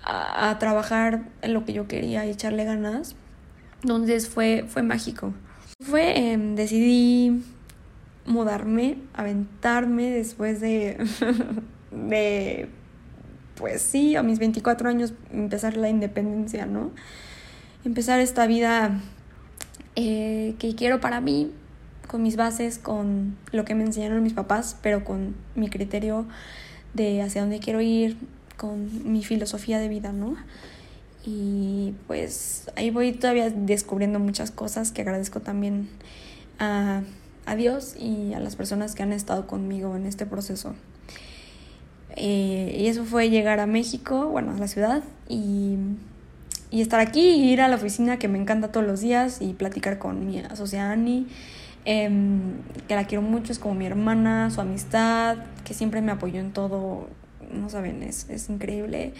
a, 0.03 0.57
trabajar 0.59 1.23
en 1.41 1.53
lo 1.53 1.65
que 1.65 1.73
yo 1.73 1.87
quería 1.87 2.25
y 2.25 2.31
echarle 2.31 2.65
ganas. 2.65 3.15
Entonces 3.81 4.27
fue, 4.27 4.65
fue 4.67 4.83
mágico. 4.83 5.33
Fue, 5.81 6.31
em, 6.31 6.55
decidí 6.55 7.43
mudarme, 8.25 8.97
aventarme 9.13 10.09
después 10.09 10.59
de, 10.59 10.97
de 11.91 12.69
pues 13.55 13.81
sí, 13.81 14.15
a 14.15 14.23
mis 14.23 14.39
24 14.39 14.89
años 14.89 15.13
empezar 15.31 15.77
la 15.77 15.89
independencia, 15.89 16.65
¿no? 16.65 16.91
Empezar 17.83 18.19
esta 18.19 18.47
vida 18.47 18.99
eh, 19.95 20.55
que 20.59 20.75
quiero 20.75 20.99
para 20.99 21.21
mí, 21.21 21.51
con 22.07 22.21
mis 22.23 22.35
bases, 22.35 22.77
con 22.77 23.35
lo 23.51 23.65
que 23.65 23.75
me 23.75 23.83
enseñaron 23.83 24.21
mis 24.23 24.33
papás, 24.33 24.77
pero 24.81 25.03
con 25.03 25.35
mi 25.55 25.69
criterio 25.69 26.25
de 26.93 27.21
hacia 27.21 27.41
dónde 27.41 27.59
quiero 27.59 27.81
ir, 27.81 28.17
con 28.57 29.11
mi 29.11 29.23
filosofía 29.23 29.79
de 29.79 29.89
vida, 29.89 30.11
¿no? 30.11 30.35
Y 31.25 31.93
pues 32.07 32.69
ahí 32.75 32.91
voy 32.91 33.11
todavía 33.11 33.49
descubriendo 33.49 34.19
muchas 34.19 34.51
cosas 34.51 34.91
que 34.91 35.01
agradezco 35.01 35.39
también 35.39 35.89
a, 36.59 37.01
a 37.45 37.55
Dios 37.55 37.95
y 37.99 38.33
a 38.33 38.39
las 38.39 38.55
personas 38.55 38.95
que 38.95 39.03
han 39.03 39.11
estado 39.11 39.47
conmigo 39.47 39.95
en 39.95 40.05
este 40.05 40.25
proceso. 40.25 40.75
Eh, 42.15 42.77
y 42.79 42.87
eso 42.87 43.03
fue 43.03 43.29
llegar 43.29 43.59
a 43.59 43.65
México, 43.65 44.27
bueno, 44.27 44.53
a 44.53 44.57
la 44.57 44.67
ciudad, 44.67 45.03
y, 45.27 45.77
y, 46.71 46.81
estar 46.81 46.99
aquí 46.99 47.21
y 47.21 47.51
ir 47.51 47.61
a 47.61 47.67
la 47.67 47.75
oficina 47.75 48.17
que 48.17 48.27
me 48.27 48.39
encanta 48.39 48.71
todos 48.71 48.85
los 48.85 49.01
días 49.01 49.41
y 49.41 49.53
platicar 49.53 49.97
con 49.97 50.25
mi 50.25 50.41
socia 50.55 50.91
Annie, 50.91 51.27
em, 51.85 52.61
que 52.87 52.95
la 52.95 53.05
quiero 53.05 53.21
mucho, 53.21 53.51
es 53.51 53.59
como 53.59 53.75
mi 53.75 53.85
hermana, 53.85 54.49
su 54.49 54.61
amistad, 54.61 55.37
que 55.63 55.73
siempre 55.73 56.01
me 56.01 56.11
apoyó 56.11 56.39
en 56.39 56.51
todo, 56.51 57.07
no 57.51 57.69
saben, 57.69 58.03
es, 58.03 58.29
es 58.29 58.49
increíble. 58.49 59.13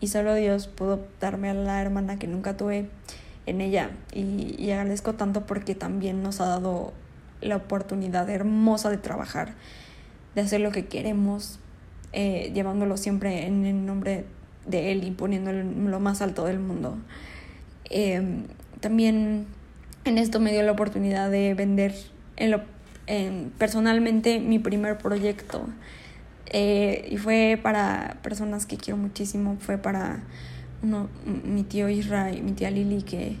Y 0.00 0.08
solo 0.08 0.34
Dios 0.34 0.66
pudo 0.66 1.06
darme 1.20 1.50
a 1.50 1.54
la 1.54 1.80
hermana 1.80 2.18
que 2.18 2.26
nunca 2.26 2.56
tuve 2.56 2.88
en 3.46 3.60
ella. 3.60 3.90
Y, 4.12 4.56
y 4.58 4.70
agradezco 4.72 5.14
tanto 5.14 5.46
porque 5.46 5.74
también 5.74 6.22
nos 6.22 6.40
ha 6.40 6.46
dado 6.46 6.92
la 7.40 7.56
oportunidad 7.56 8.28
hermosa 8.30 8.90
de 8.90 8.98
trabajar, 8.98 9.54
de 10.34 10.40
hacer 10.40 10.60
lo 10.60 10.70
que 10.70 10.86
queremos, 10.86 11.58
eh, 12.12 12.50
llevándolo 12.54 12.96
siempre 12.96 13.46
en 13.46 13.64
el 13.64 13.86
nombre 13.86 14.26
de 14.66 14.92
Él 14.92 15.04
y 15.04 15.10
poniéndolo 15.10 15.62
lo 15.62 16.00
más 16.00 16.22
alto 16.22 16.44
del 16.44 16.58
mundo. 16.58 16.96
Em, 17.90 18.44
también 18.80 19.46
en 20.04 20.18
esto 20.18 20.40
me 20.40 20.52
dio 20.52 20.62
la 20.62 20.72
oportunidad 20.72 21.30
de 21.30 21.54
vender 21.54 21.94
en 22.36 22.50
lo, 22.50 22.62
personalmente 23.58 24.40
mi 24.40 24.58
primer 24.58 24.98
proyecto. 24.98 25.66
Eh, 26.46 27.08
y 27.10 27.16
fue 27.16 27.58
para 27.62 28.18
personas 28.22 28.66
que 28.66 28.76
quiero 28.76 28.98
muchísimo, 28.98 29.56
fue 29.60 29.78
para 29.78 30.22
uno, 30.82 31.08
mi 31.44 31.62
tío 31.62 31.88
Isra 31.88 32.32
y 32.32 32.42
mi 32.42 32.52
tía 32.52 32.70
Lili, 32.70 33.02
que, 33.02 33.36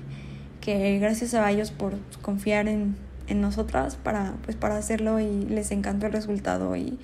que 0.60 0.98
gracias 0.98 1.34
a 1.34 1.50
ellos 1.50 1.72
por 1.72 1.94
confiar 2.22 2.68
en, 2.68 2.96
en 3.28 3.40
nosotras 3.40 3.96
para, 3.96 4.34
pues, 4.44 4.56
para 4.56 4.76
hacerlo 4.76 5.20
y 5.20 5.44
les 5.46 5.70
encantó 5.72 6.06
el 6.06 6.12
resultado 6.12 6.76
y 6.76 6.98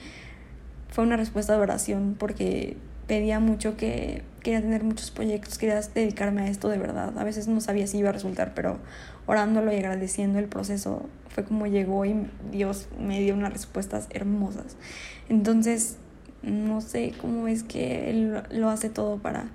fue 0.88 1.04
una 1.04 1.16
respuesta 1.16 1.54
de 1.54 1.60
oración 1.60 2.16
porque 2.18 2.76
pedía 3.08 3.40
mucho 3.40 3.76
que 3.76 4.22
quería 4.42 4.60
tener 4.60 4.84
muchos 4.84 5.10
proyectos, 5.10 5.58
quería 5.58 5.80
dedicarme 5.80 6.42
a 6.42 6.48
esto 6.48 6.68
de 6.68 6.78
verdad. 6.78 7.18
A 7.18 7.24
veces 7.24 7.48
no 7.48 7.60
sabía 7.60 7.88
si 7.88 7.98
iba 7.98 8.10
a 8.10 8.12
resultar, 8.12 8.52
pero 8.54 8.78
orándolo 9.26 9.72
y 9.72 9.76
agradeciendo 9.76 10.38
el 10.38 10.46
proceso 10.46 11.08
fue 11.28 11.42
como 11.44 11.66
llegó 11.66 12.04
y 12.04 12.14
Dios 12.52 12.88
me 13.00 13.20
dio 13.20 13.34
unas 13.34 13.52
respuestas 13.52 14.06
hermosas. 14.10 14.76
Entonces, 15.28 15.96
no 16.42 16.80
sé 16.80 17.14
cómo 17.20 17.48
es 17.48 17.64
que 17.64 18.10
Él 18.10 18.42
lo 18.50 18.68
hace 18.68 18.90
todo 18.90 19.18
para, 19.18 19.48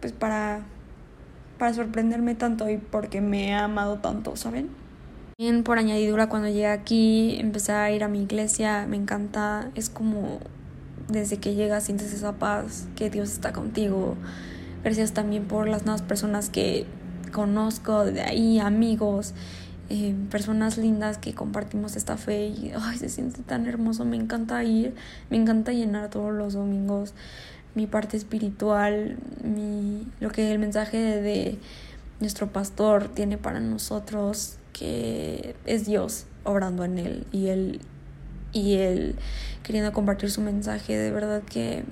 pues 0.00 0.12
para, 0.12 0.62
para 1.58 1.74
sorprenderme 1.74 2.34
tanto 2.34 2.70
y 2.70 2.78
porque 2.78 3.20
me 3.20 3.54
ha 3.54 3.64
amado 3.64 3.98
tanto, 3.98 4.36
¿saben? 4.36 4.70
Bien, 5.36 5.64
por 5.64 5.78
añadidura, 5.78 6.28
cuando 6.28 6.48
llegué 6.48 6.68
aquí, 6.68 7.36
empecé 7.40 7.72
a 7.72 7.90
ir 7.90 8.04
a 8.04 8.08
mi 8.08 8.22
iglesia, 8.22 8.86
me 8.88 8.96
encanta, 8.96 9.70
es 9.74 9.90
como 9.90 10.38
desde 11.08 11.38
que 11.38 11.54
llegas 11.54 11.84
sientes 11.84 12.12
esa 12.12 12.32
paz, 12.32 12.86
que 12.96 13.10
Dios 13.10 13.30
está 13.32 13.52
contigo. 13.52 14.16
Gracias 14.82 15.12
también 15.12 15.44
por 15.44 15.68
las 15.68 15.84
nuevas 15.84 16.02
personas 16.02 16.50
que 16.50 16.86
conozco 17.32 18.04
de 18.04 18.22
ahí, 18.22 18.58
amigos, 18.58 19.34
eh, 19.90 20.14
personas 20.30 20.78
lindas 20.78 21.18
que 21.18 21.34
compartimos 21.34 21.96
esta 21.96 22.16
fe 22.16 22.46
y 22.46 22.72
ay, 22.78 22.98
se 22.98 23.08
siente 23.08 23.42
tan 23.42 23.66
hermoso, 23.66 24.04
me 24.04 24.16
encanta 24.16 24.62
ir, 24.64 24.94
me 25.30 25.36
encanta 25.36 25.72
llenar 25.72 26.10
todos 26.10 26.32
los 26.32 26.54
domingos 26.54 27.14
mi 27.74 27.86
parte 27.86 28.16
espiritual, 28.16 29.16
mi, 29.42 30.06
lo 30.20 30.30
que 30.30 30.52
el 30.52 30.58
mensaje 30.58 30.98
de 30.98 31.58
nuestro 32.20 32.48
pastor 32.48 33.08
tiene 33.08 33.36
para 33.36 33.60
nosotros 33.60 34.56
que 34.72 35.54
es 35.66 35.86
Dios 35.86 36.26
obrando 36.44 36.84
en 36.84 36.98
él 36.98 37.26
y 37.32 37.48
él 37.48 37.80
y 38.54 38.76
él 38.76 39.16
queriendo 39.62 39.92
compartir 39.92 40.30
su 40.30 40.40
mensaje 40.40 40.96
de 40.96 41.10
verdad 41.10 41.42
que 41.42 41.84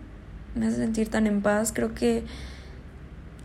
me 0.55 0.67
hace 0.67 0.77
sentir 0.77 1.09
tan 1.09 1.27
en 1.27 1.43
paz. 1.43 1.73
Creo 1.73 1.95
que 1.95 2.25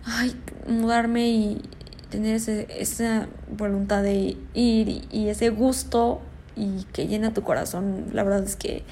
ay 0.05 0.33
mudarme 0.67 1.27
y 1.29 1.61
tener 2.09 2.35
ese, 2.35 2.67
esa 2.69 3.27
voluntad 3.57 4.03
de 4.03 4.37
ir 4.53 5.05
y, 5.11 5.27
ese 5.27 5.49
gusto 5.49 6.21
y 6.55 6.85
que 6.93 7.07
llena 7.07 7.33
tu 7.33 7.43
corazón 7.43 8.05
la 8.13 8.23
verdad 8.23 8.43
es 8.43 8.55
que 8.55 8.83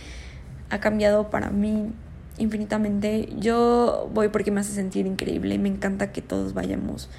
ha 0.69 0.79
cambiado 0.79 1.29
para 1.29 1.49
mí 1.51 1.93
infinitamente. 2.37 3.29
Yo 3.37 4.09
voy 4.13 4.29
porque 4.29 4.51
me 4.51 4.59
hace 4.59 4.73
sentir 4.73 5.05
increíble 5.05 5.55
y 5.55 5.59
me 5.59 5.69
encanta 5.69 6.11
que 6.11 6.21
todos 6.21 6.53
vayamos 6.53 7.09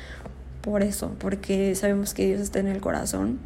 por 0.61 0.83
eso, 0.83 1.15
porque 1.21 1.75
sabemos 1.77 2.13
que 2.13 2.27
Dios 2.27 2.41
está 2.41 2.59
en 2.59 2.67
el 2.67 2.81
corazón 2.81 3.39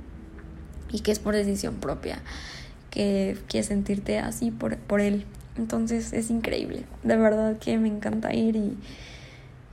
y 0.91 1.01
que 1.01 1.13
es 1.13 1.19
por 1.19 1.35
decisión 1.35 1.75
propia, 1.75 2.23
que 2.91 3.39
quieres 3.49 3.67
sentirte 3.67 4.19
así 4.19 4.51
por, 4.51 4.77
por 4.79 5.01
Él. 5.01 5.25
Entonces 5.57 6.13
es 6.13 6.31
increíble, 6.31 6.85
de 7.03 7.17
verdad 7.17 7.59
que 7.59 7.77
me 7.79 7.89
encanta 7.89 8.35
ir 8.35 8.57
y, 8.57 8.79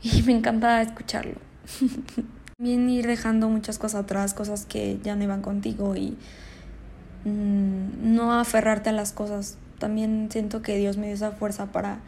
y 0.01 0.24
me 0.24 0.33
encanta 0.33 0.81
escucharlo. 0.81 1.36
También 2.57 2.89
ir 2.89 3.05
dejando 3.05 3.50
muchas 3.50 3.77
cosas 3.77 4.03
atrás, 4.03 4.33
cosas 4.33 4.65
que 4.65 5.00
ya 5.03 5.15
no 5.15 5.24
iban 5.24 5.41
contigo 5.41 5.95
y 5.95 6.17
mm, 7.25 8.15
no 8.15 8.39
aferrarte 8.39 8.89
a 8.89 8.93
las 8.93 9.12
cosas. 9.13 9.57
También 9.77 10.29
siento 10.31 10.62
que 10.63 10.77
Dios 10.77 10.97
me 10.97 11.05
dio 11.05 11.15
esa 11.15 11.31
fuerza 11.31 11.67
para 11.67 12.00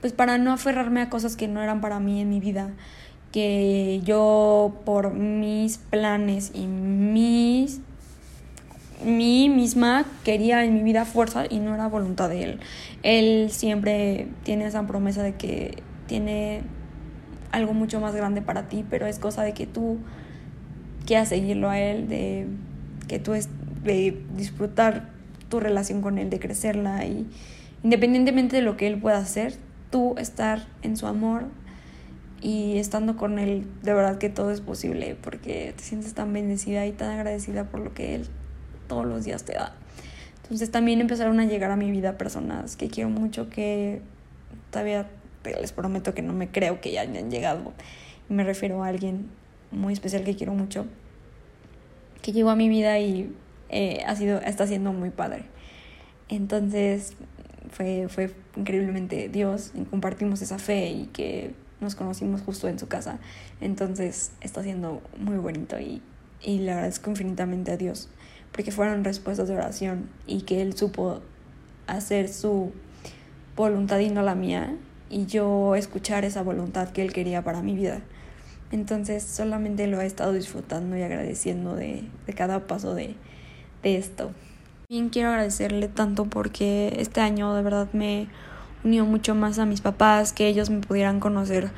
pues 0.00 0.12
para 0.12 0.38
no 0.38 0.52
aferrarme 0.52 1.00
a 1.00 1.10
cosas 1.10 1.34
que 1.34 1.48
no 1.48 1.60
eran 1.60 1.80
para 1.80 1.98
mí 1.98 2.20
en 2.20 2.28
mi 2.28 2.38
vida 2.38 2.70
que 3.32 4.00
yo 4.04 4.80
por 4.84 5.12
mis 5.12 5.78
planes 5.78 6.52
y 6.54 6.66
mis 6.66 7.80
mí 9.04 9.48
misma 9.48 10.04
quería 10.24 10.64
en 10.64 10.74
mi 10.74 10.82
vida 10.82 11.04
fuerza 11.04 11.44
y 11.48 11.58
no 11.58 11.74
era 11.74 11.86
voluntad 11.88 12.28
de 12.28 12.44
él. 12.44 12.60
Él 13.02 13.50
siempre 13.50 14.28
tiene 14.42 14.66
esa 14.66 14.86
promesa 14.86 15.22
de 15.22 15.34
que 15.34 15.82
tiene 16.06 16.62
algo 17.52 17.74
mucho 17.74 18.00
más 18.00 18.14
grande 18.14 18.42
para 18.42 18.68
ti, 18.68 18.84
pero 18.88 19.06
es 19.06 19.18
cosa 19.18 19.42
de 19.42 19.54
que 19.54 19.66
tú 19.66 19.98
quieras 21.06 21.28
seguirlo 21.28 21.70
a 21.70 21.78
él, 21.78 22.08
de 22.08 22.46
que 23.06 23.18
tú 23.18 23.34
es, 23.34 23.48
de 23.84 24.22
disfrutar 24.36 25.10
tu 25.48 25.60
relación 25.60 26.02
con 26.02 26.18
él, 26.18 26.30
de 26.30 26.38
crecerla 26.38 27.06
y 27.06 27.26
independientemente 27.82 28.56
de 28.56 28.62
lo 28.62 28.76
que 28.76 28.86
él 28.86 29.00
pueda 29.00 29.18
hacer, 29.18 29.54
tú 29.90 30.14
estar 30.18 30.66
en 30.82 30.96
su 30.96 31.06
amor, 31.06 31.46
y 32.40 32.78
estando 32.78 33.16
con 33.16 33.38
él, 33.38 33.66
de 33.82 33.94
verdad 33.94 34.18
que 34.18 34.28
todo 34.28 34.50
es 34.50 34.60
posible 34.60 35.16
porque 35.20 35.74
te 35.76 35.82
sientes 35.82 36.14
tan 36.14 36.32
bendecida 36.32 36.86
y 36.86 36.92
tan 36.92 37.10
agradecida 37.10 37.64
por 37.64 37.80
lo 37.80 37.94
que 37.94 38.14
él 38.14 38.28
todos 38.88 39.06
los 39.06 39.24
días 39.24 39.44
te 39.44 39.52
da. 39.52 39.74
Entonces 40.42 40.70
también 40.70 41.02
empezaron 41.02 41.38
a 41.40 41.44
llegar 41.44 41.70
a 41.70 41.76
mi 41.76 41.90
vida 41.90 42.16
personas 42.16 42.76
que 42.76 42.88
quiero 42.88 43.10
mucho, 43.10 43.50
que 43.50 44.00
todavía 44.70 45.06
les 45.44 45.72
prometo 45.72 46.14
que 46.14 46.22
no 46.22 46.32
me 46.32 46.50
creo 46.50 46.80
que 46.80 46.90
ya 46.90 47.02
hayan 47.02 47.30
llegado. 47.30 47.74
Me 48.30 48.44
refiero 48.44 48.82
a 48.82 48.88
alguien 48.88 49.28
muy 49.70 49.92
especial 49.92 50.24
que 50.24 50.36
quiero 50.36 50.54
mucho, 50.54 50.86
que 52.22 52.32
llegó 52.32 52.48
a 52.48 52.56
mi 52.56 52.70
vida 52.70 52.98
y 52.98 53.30
eh, 53.68 54.02
ha 54.06 54.16
sido, 54.16 54.40
está 54.40 54.66
siendo 54.66 54.92
muy 54.94 55.10
padre. 55.10 55.44
Entonces 56.30 57.12
fue, 57.70 58.06
fue 58.08 58.34
increíblemente 58.56 59.28
Dios, 59.28 59.72
compartimos 59.90 60.40
esa 60.40 60.58
fe 60.58 60.88
y 60.90 61.06
que 61.06 61.52
nos 61.80 61.94
conocimos 61.94 62.40
justo 62.40 62.68
en 62.68 62.78
su 62.78 62.88
casa. 62.88 63.18
Entonces 63.60 64.32
está 64.40 64.62
siendo 64.62 65.02
muy 65.18 65.36
bonito 65.36 65.78
y, 65.78 66.00
y 66.42 66.60
le 66.60 66.72
agradezco 66.72 67.10
infinitamente 67.10 67.72
a 67.72 67.76
Dios 67.76 68.08
porque 68.52 68.72
fueron 68.72 69.04
respuestas 69.04 69.48
de 69.48 69.54
oración 69.54 70.08
y 70.26 70.42
que 70.42 70.62
Él 70.62 70.76
supo 70.76 71.20
hacer 71.86 72.28
su 72.28 72.72
voluntad 73.56 73.98
y 73.98 74.10
no 74.10 74.22
la 74.22 74.34
mía 74.34 74.76
y 75.10 75.26
yo 75.26 75.74
escuchar 75.74 76.24
esa 76.24 76.42
voluntad 76.42 76.90
que 76.90 77.02
Él 77.02 77.12
quería 77.12 77.42
para 77.42 77.62
mi 77.62 77.74
vida. 77.74 78.00
Entonces 78.70 79.22
solamente 79.22 79.86
lo 79.86 80.00
he 80.00 80.06
estado 80.06 80.32
disfrutando 80.32 80.96
y 80.96 81.02
agradeciendo 81.02 81.74
de, 81.74 82.04
de 82.26 82.32
cada 82.34 82.66
paso 82.66 82.94
de, 82.94 83.14
de 83.82 83.96
esto. 83.96 84.32
Bien 84.88 85.08
quiero 85.08 85.30
agradecerle 85.30 85.88
tanto 85.88 86.26
porque 86.26 86.94
este 86.98 87.20
año 87.20 87.54
de 87.54 87.62
verdad 87.62 87.88
me 87.92 88.28
unió 88.84 89.04
mucho 89.04 89.34
más 89.34 89.58
a 89.58 89.66
mis 89.66 89.80
papás, 89.80 90.32
que 90.32 90.46
ellos 90.46 90.70
me 90.70 90.80
pudieran 90.80 91.20
conocer 91.20 91.70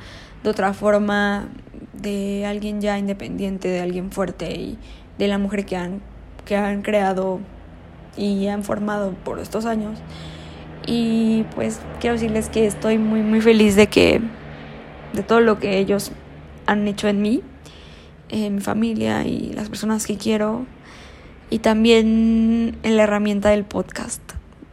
de 0.43 0.49
otra 0.49 0.73
forma, 0.73 1.49
de 1.93 2.45
alguien 2.45 2.81
ya 2.81 2.97
independiente, 2.97 3.67
de 3.67 3.81
alguien 3.81 4.11
fuerte 4.11 4.51
y 4.53 4.77
de 5.17 5.27
la 5.27 5.37
mujer 5.37 5.65
que 5.65 5.75
han, 5.75 6.01
que 6.45 6.55
han 6.55 6.81
creado 6.81 7.39
y 8.17 8.47
han 8.47 8.63
formado 8.63 9.13
por 9.23 9.39
estos 9.39 9.65
años. 9.65 9.99
Y 10.85 11.45
pues 11.55 11.79
quiero 11.99 12.15
decirles 12.15 12.49
que 12.49 12.65
estoy 12.65 12.97
muy 12.97 13.21
muy 13.21 13.41
feliz 13.41 13.75
de 13.75 13.87
que 13.87 14.21
de 15.13 15.23
todo 15.23 15.39
lo 15.41 15.59
que 15.59 15.77
ellos 15.77 16.11
han 16.65 16.87
hecho 16.87 17.07
en 17.07 17.21
mí, 17.21 17.41
en 18.29 18.55
mi 18.55 18.61
familia 18.61 19.25
y 19.25 19.51
las 19.53 19.69
personas 19.69 20.07
que 20.07 20.17
quiero 20.17 20.65
y 21.49 21.59
también 21.59 22.77
en 22.83 22.97
la 22.97 23.03
herramienta 23.03 23.49
del 23.49 23.65
podcast. 23.65 24.21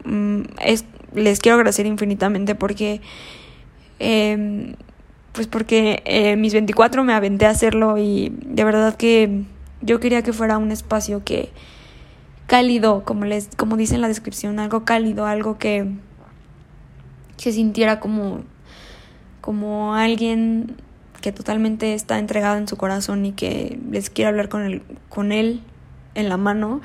Mm, 0.04 0.42
es, 0.64 0.84
les 1.14 1.40
quiero 1.40 1.56
agradecer 1.56 1.86
infinitamente 1.86 2.54
porque 2.54 3.00
eh, 3.98 4.74
pues 5.32 5.46
porque 5.46 6.02
eh, 6.04 6.36
mis 6.36 6.52
24 6.52 7.04
me 7.04 7.12
aventé 7.12 7.46
a 7.46 7.50
hacerlo 7.50 7.98
y 7.98 8.32
de 8.44 8.64
verdad 8.64 8.96
que 8.96 9.42
yo 9.80 10.00
quería 10.00 10.22
que 10.22 10.32
fuera 10.32 10.58
un 10.58 10.70
espacio 10.70 11.24
que 11.24 11.50
cálido, 12.46 13.04
como 13.04 13.24
les 13.24 13.48
como 13.56 13.76
dice 13.76 13.94
en 13.94 14.00
la 14.00 14.08
descripción, 14.08 14.58
algo 14.58 14.84
cálido, 14.84 15.26
algo 15.26 15.58
que 15.58 15.92
se 17.36 17.52
sintiera 17.52 18.00
como 18.00 18.42
como 19.40 19.94
alguien 19.94 20.76
que 21.20 21.32
totalmente 21.32 21.94
está 21.94 22.18
entregado 22.18 22.58
en 22.58 22.68
su 22.68 22.76
corazón 22.76 23.26
y 23.26 23.32
que 23.32 23.78
les 23.90 24.10
quiere 24.10 24.28
hablar 24.28 24.48
con 24.48 24.62
él, 24.62 24.82
con 25.08 25.32
él 25.32 25.62
en 26.14 26.28
la 26.28 26.36
mano 26.36 26.80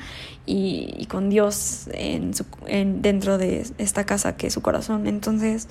y, 0.46 1.06
con 1.08 1.30
Dios 1.30 1.88
en 1.94 2.34
su, 2.34 2.46
en, 2.68 3.02
dentro 3.02 3.38
de 3.38 3.66
esta 3.78 4.06
casa 4.06 4.36
que 4.36 4.48
es 4.48 4.54
su 4.54 4.62
corazón. 4.62 5.08
Entonces, 5.08 5.68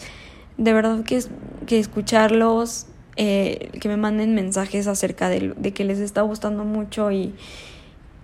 de 0.58 0.72
verdad 0.72 1.02
que, 1.04 1.22
que 1.66 1.78
escucharlos, 1.78 2.86
eh, 3.16 3.70
que 3.80 3.88
me 3.88 3.96
manden 3.96 4.34
mensajes 4.34 4.86
acerca 4.86 5.28
de, 5.28 5.54
de, 5.56 5.72
que 5.72 5.84
les 5.84 5.98
está 5.98 6.22
gustando 6.22 6.64
mucho 6.64 7.10
y, 7.12 7.34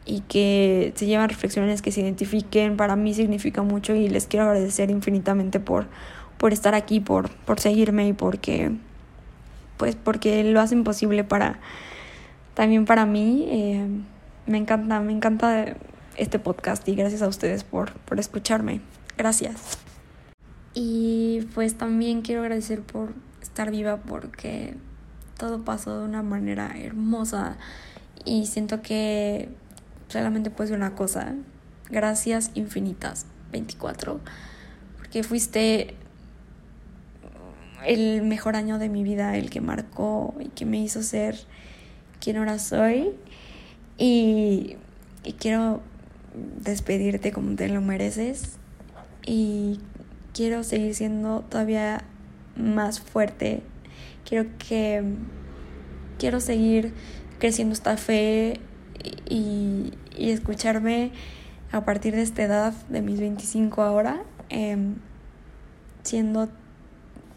y 0.07 0.21
que 0.21 0.92
se 0.97 1.07
llevan 1.07 1.28
reflexiones 1.28 1.83
que 1.83 1.92
se 1.92 2.00
identifiquen, 2.00 2.76
para 2.76 2.97
mí 2.97 3.12
significa 3.14 3.62
mucho 3.62 3.95
y 3.95 4.09
les 4.09 4.26
quiero 4.26 4.47
agradecer 4.47 4.90
infinitamente 4.90 5.61
por, 5.61 5.87
por 6.38 6.52
estar 6.52 6.75
aquí, 6.75 7.00
por, 7.00 7.30
por 7.30 7.61
seguirme 7.61 8.09
y 8.09 8.12
porque 8.12 8.73
pues 9.76 9.95
porque 9.95 10.42
lo 10.44 10.61
hacen 10.61 10.85
posible 10.85 11.24
para 11.24 11.61
también 12.55 12.85
para 12.85 13.07
mí. 13.07 13.46
Eh, 13.48 13.87
me 14.46 14.59
encanta, 14.59 15.01
me 15.01 15.12
encanta 15.12 15.77
este 16.16 16.38
podcast 16.38 16.87
y 16.88 16.94
gracias 16.94 17.22
a 17.22 17.29
ustedes 17.29 17.64
por, 17.64 17.92
por 17.92 18.18
escucharme. 18.18 18.81
Gracias. 19.16 19.79
Y 20.74 21.46
pues 21.55 21.77
también 21.77 22.22
quiero 22.22 22.42
agradecer 22.42 22.81
por 22.81 23.12
estar 23.59 23.73
viva 23.73 23.97
porque 23.97 24.75
todo 25.37 25.64
pasó 25.64 25.99
de 25.99 26.05
una 26.05 26.23
manera 26.23 26.75
hermosa 26.77 27.57
y 28.25 28.47
siento 28.47 28.83
que 28.83 29.49
solamente 30.07 30.51
puedo 30.51 30.68
decir 30.68 30.77
una 30.77 30.94
cosa. 30.94 31.35
Gracias 31.90 32.53
infinitas 32.55 33.27
24 33.51 34.21
porque 34.97 35.25
fuiste 35.25 35.97
el 37.85 38.23
mejor 38.23 38.55
año 38.55 38.79
de 38.79 38.88
mi 38.88 39.03
vida, 39.03 39.37
el 39.37 39.51
que 39.51 39.61
marcó 39.61 40.37
y 40.38 40.51
que 40.51 40.64
me 40.64 40.79
hizo 40.79 41.03
ser 41.03 41.37
quien 42.21 42.37
ahora 42.37 42.61
soy. 42.61 43.11
Y 43.97 44.77
quiero 45.40 45.81
despedirte 46.62 47.33
como 47.33 47.57
te 47.57 47.68
lo 47.68 47.81
mereces. 47.81 48.59
Y 49.27 49.81
quiero 50.33 50.62
seguir 50.62 50.94
siendo 50.94 51.40
todavía 51.40 52.05
más 52.59 53.01
fuerte. 53.01 53.62
Quiero 54.25 54.49
que 54.59 55.03
quiero 56.18 56.40
seguir 56.40 56.92
creciendo 57.38 57.73
esta 57.73 57.97
fe 57.97 58.61
y, 59.29 59.94
y 60.16 60.31
escucharme 60.31 61.12
a 61.73 61.85
partir 61.85 62.14
de 62.14 62.23
esta 62.23 62.42
edad, 62.42 62.73
de 62.88 63.03
mis 63.03 63.21
25 63.21 63.83
ahora, 63.83 64.23
em, 64.49 64.97
siendo, 66.03 66.49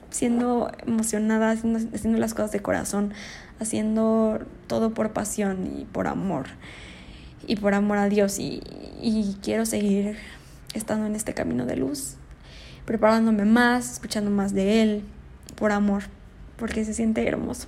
siendo 0.10 0.72
emocionada, 0.86 1.52
haciendo, 1.52 1.80
haciendo 1.94 2.20
las 2.20 2.34
cosas 2.34 2.52
de 2.52 2.62
corazón, 2.62 3.14
haciendo 3.60 4.40
todo 4.68 4.94
por 4.94 5.12
pasión 5.12 5.80
y 5.80 5.86
por 5.86 6.08
amor 6.08 6.48
y 7.48 7.58
por 7.58 7.74
amor 7.74 7.98
a 7.98 8.08
Dios 8.08 8.40
y, 8.40 8.62
y 9.02 9.38
quiero 9.42 9.66
seguir 9.66 10.18
estando 10.74 11.06
en 11.06 11.16
este 11.16 11.34
camino 11.34 11.66
de 11.66 11.76
luz, 11.76 12.16
preparándome 12.86 13.46
más, 13.46 13.94
escuchando 13.94 14.32
más 14.32 14.54
de 14.54 14.82
Él, 14.82 15.04
por 15.56 15.72
amor, 15.72 16.04
porque 16.58 16.86
se 16.86 16.94
siente 16.94 17.28
hermoso. 17.28 17.67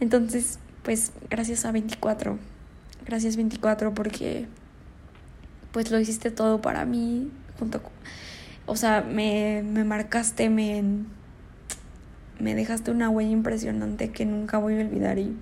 Entonces, 0.00 0.58
pues 0.82 1.12
gracias 1.30 1.64
a 1.64 1.72
24, 1.72 2.38
gracias 3.06 3.36
24 3.36 3.94
porque 3.94 4.46
pues 5.72 5.90
lo 5.90 5.98
hiciste 5.98 6.30
todo 6.30 6.60
para 6.60 6.84
mí, 6.84 7.30
junto 7.58 7.80
o 8.66 8.76
sea, 8.76 9.02
me, 9.02 9.64
me 9.64 9.82
marcaste, 9.84 10.48
me 10.48 10.84
me 12.42 12.56
dejaste 12.56 12.90
una 12.90 13.08
huella 13.08 13.30
impresionante 13.30 14.10
que 14.10 14.26
nunca 14.26 14.58
voy 14.58 14.74
a 14.74 14.80
olvidar 14.80 15.18
y, 15.18 15.36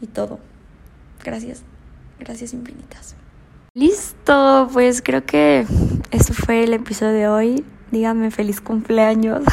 y 0.00 0.06
todo. 0.06 0.40
Gracias, 1.22 1.62
gracias 2.18 2.54
infinitas. 2.54 3.14
Listo, 3.74 4.68
pues 4.72 5.02
creo 5.02 5.26
que 5.26 5.66
eso 6.10 6.32
fue 6.32 6.64
el 6.64 6.72
episodio 6.72 7.12
de 7.12 7.28
hoy. 7.28 7.64
Díganme 7.92 8.32
feliz 8.32 8.60
cumpleaños. 8.60 9.44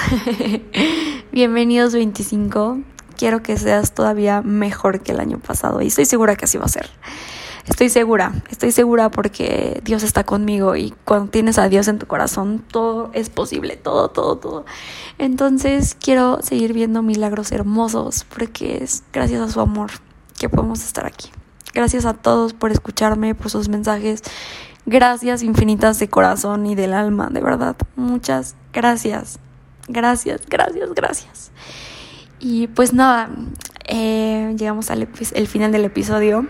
Bienvenidos 1.32 1.93
25. 1.93 2.80
Quiero 3.15 3.43
que 3.43 3.58
seas 3.58 3.93
todavía 3.93 4.41
mejor 4.41 5.02
que 5.02 5.12
el 5.12 5.19
año 5.19 5.38
pasado 5.38 5.82
y 5.82 5.88
estoy 5.88 6.06
segura 6.06 6.36
que 6.36 6.46
así 6.46 6.58
va 6.58 6.65
a 6.65 6.69
ser. 6.69 6.89
Estoy 7.67 7.89
segura, 7.89 8.34
estoy 8.50 8.72
segura 8.72 9.12
porque 9.12 9.82
Dios 9.86 10.02
está 10.02 10.24
conmigo 10.24 10.76
y 10.76 10.96
cuando 11.06 11.30
tienes 11.30 11.60
a 11.60 11.69
Dios 11.69 11.88
en 11.88 12.00
tu 12.00 12.08
corazón, 12.08 12.65
todo 12.72 13.12
es 13.13 13.30
posible, 13.30 13.78
todo, 13.78 14.10
todo, 14.10 14.38
todo. 14.38 14.65
Entonces 15.19 15.96
quiero 15.96 16.41
seguir 16.41 16.74
viendo 16.74 17.04
milagros 17.04 17.52
hermosos 17.52 18.26
porque 18.36 18.84
es 18.84 19.04
gracias 19.13 19.41
a 19.41 19.52
su 19.52 19.62
amor 19.62 19.91
que 20.39 20.50
podemos 20.50 20.84
estar 20.84 21.06
aquí. 21.06 21.30
Gracias 21.74 22.06
a 22.06 22.15
todos 22.15 22.54
por 22.54 22.72
escucharme, 22.72 23.36
por 23.36 23.52
sus 23.52 23.69
mensajes. 23.69 24.24
Gracias 24.86 25.43
infinitas 25.43 26.00
de 26.00 26.10
corazón 26.10 26.65
y 26.65 26.76
del 26.76 26.93
alma, 26.93 27.30
de 27.32 27.41
verdad. 27.41 27.76
Muchas 27.96 28.56
gracias. 28.74 29.39
Gracias, 29.88 30.41
gracias, 30.48 30.93
gracias. 30.93 31.52
Y 32.39 32.67
pues 32.67 32.93
nada, 32.93 33.30
eh, 33.88 34.54
llegamos 34.58 34.89
al 34.91 35.08
final 35.48 35.72
del 35.72 35.86
episodio 35.86 36.48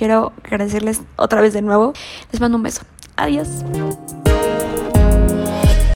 quiero 0.00 0.32
agradecerles 0.44 1.02
otra 1.16 1.42
vez 1.42 1.52
de 1.52 1.60
nuevo. 1.60 1.92
Les 2.32 2.40
mando 2.40 2.56
un 2.56 2.62
beso. 2.62 2.80
Adiós. 3.16 3.48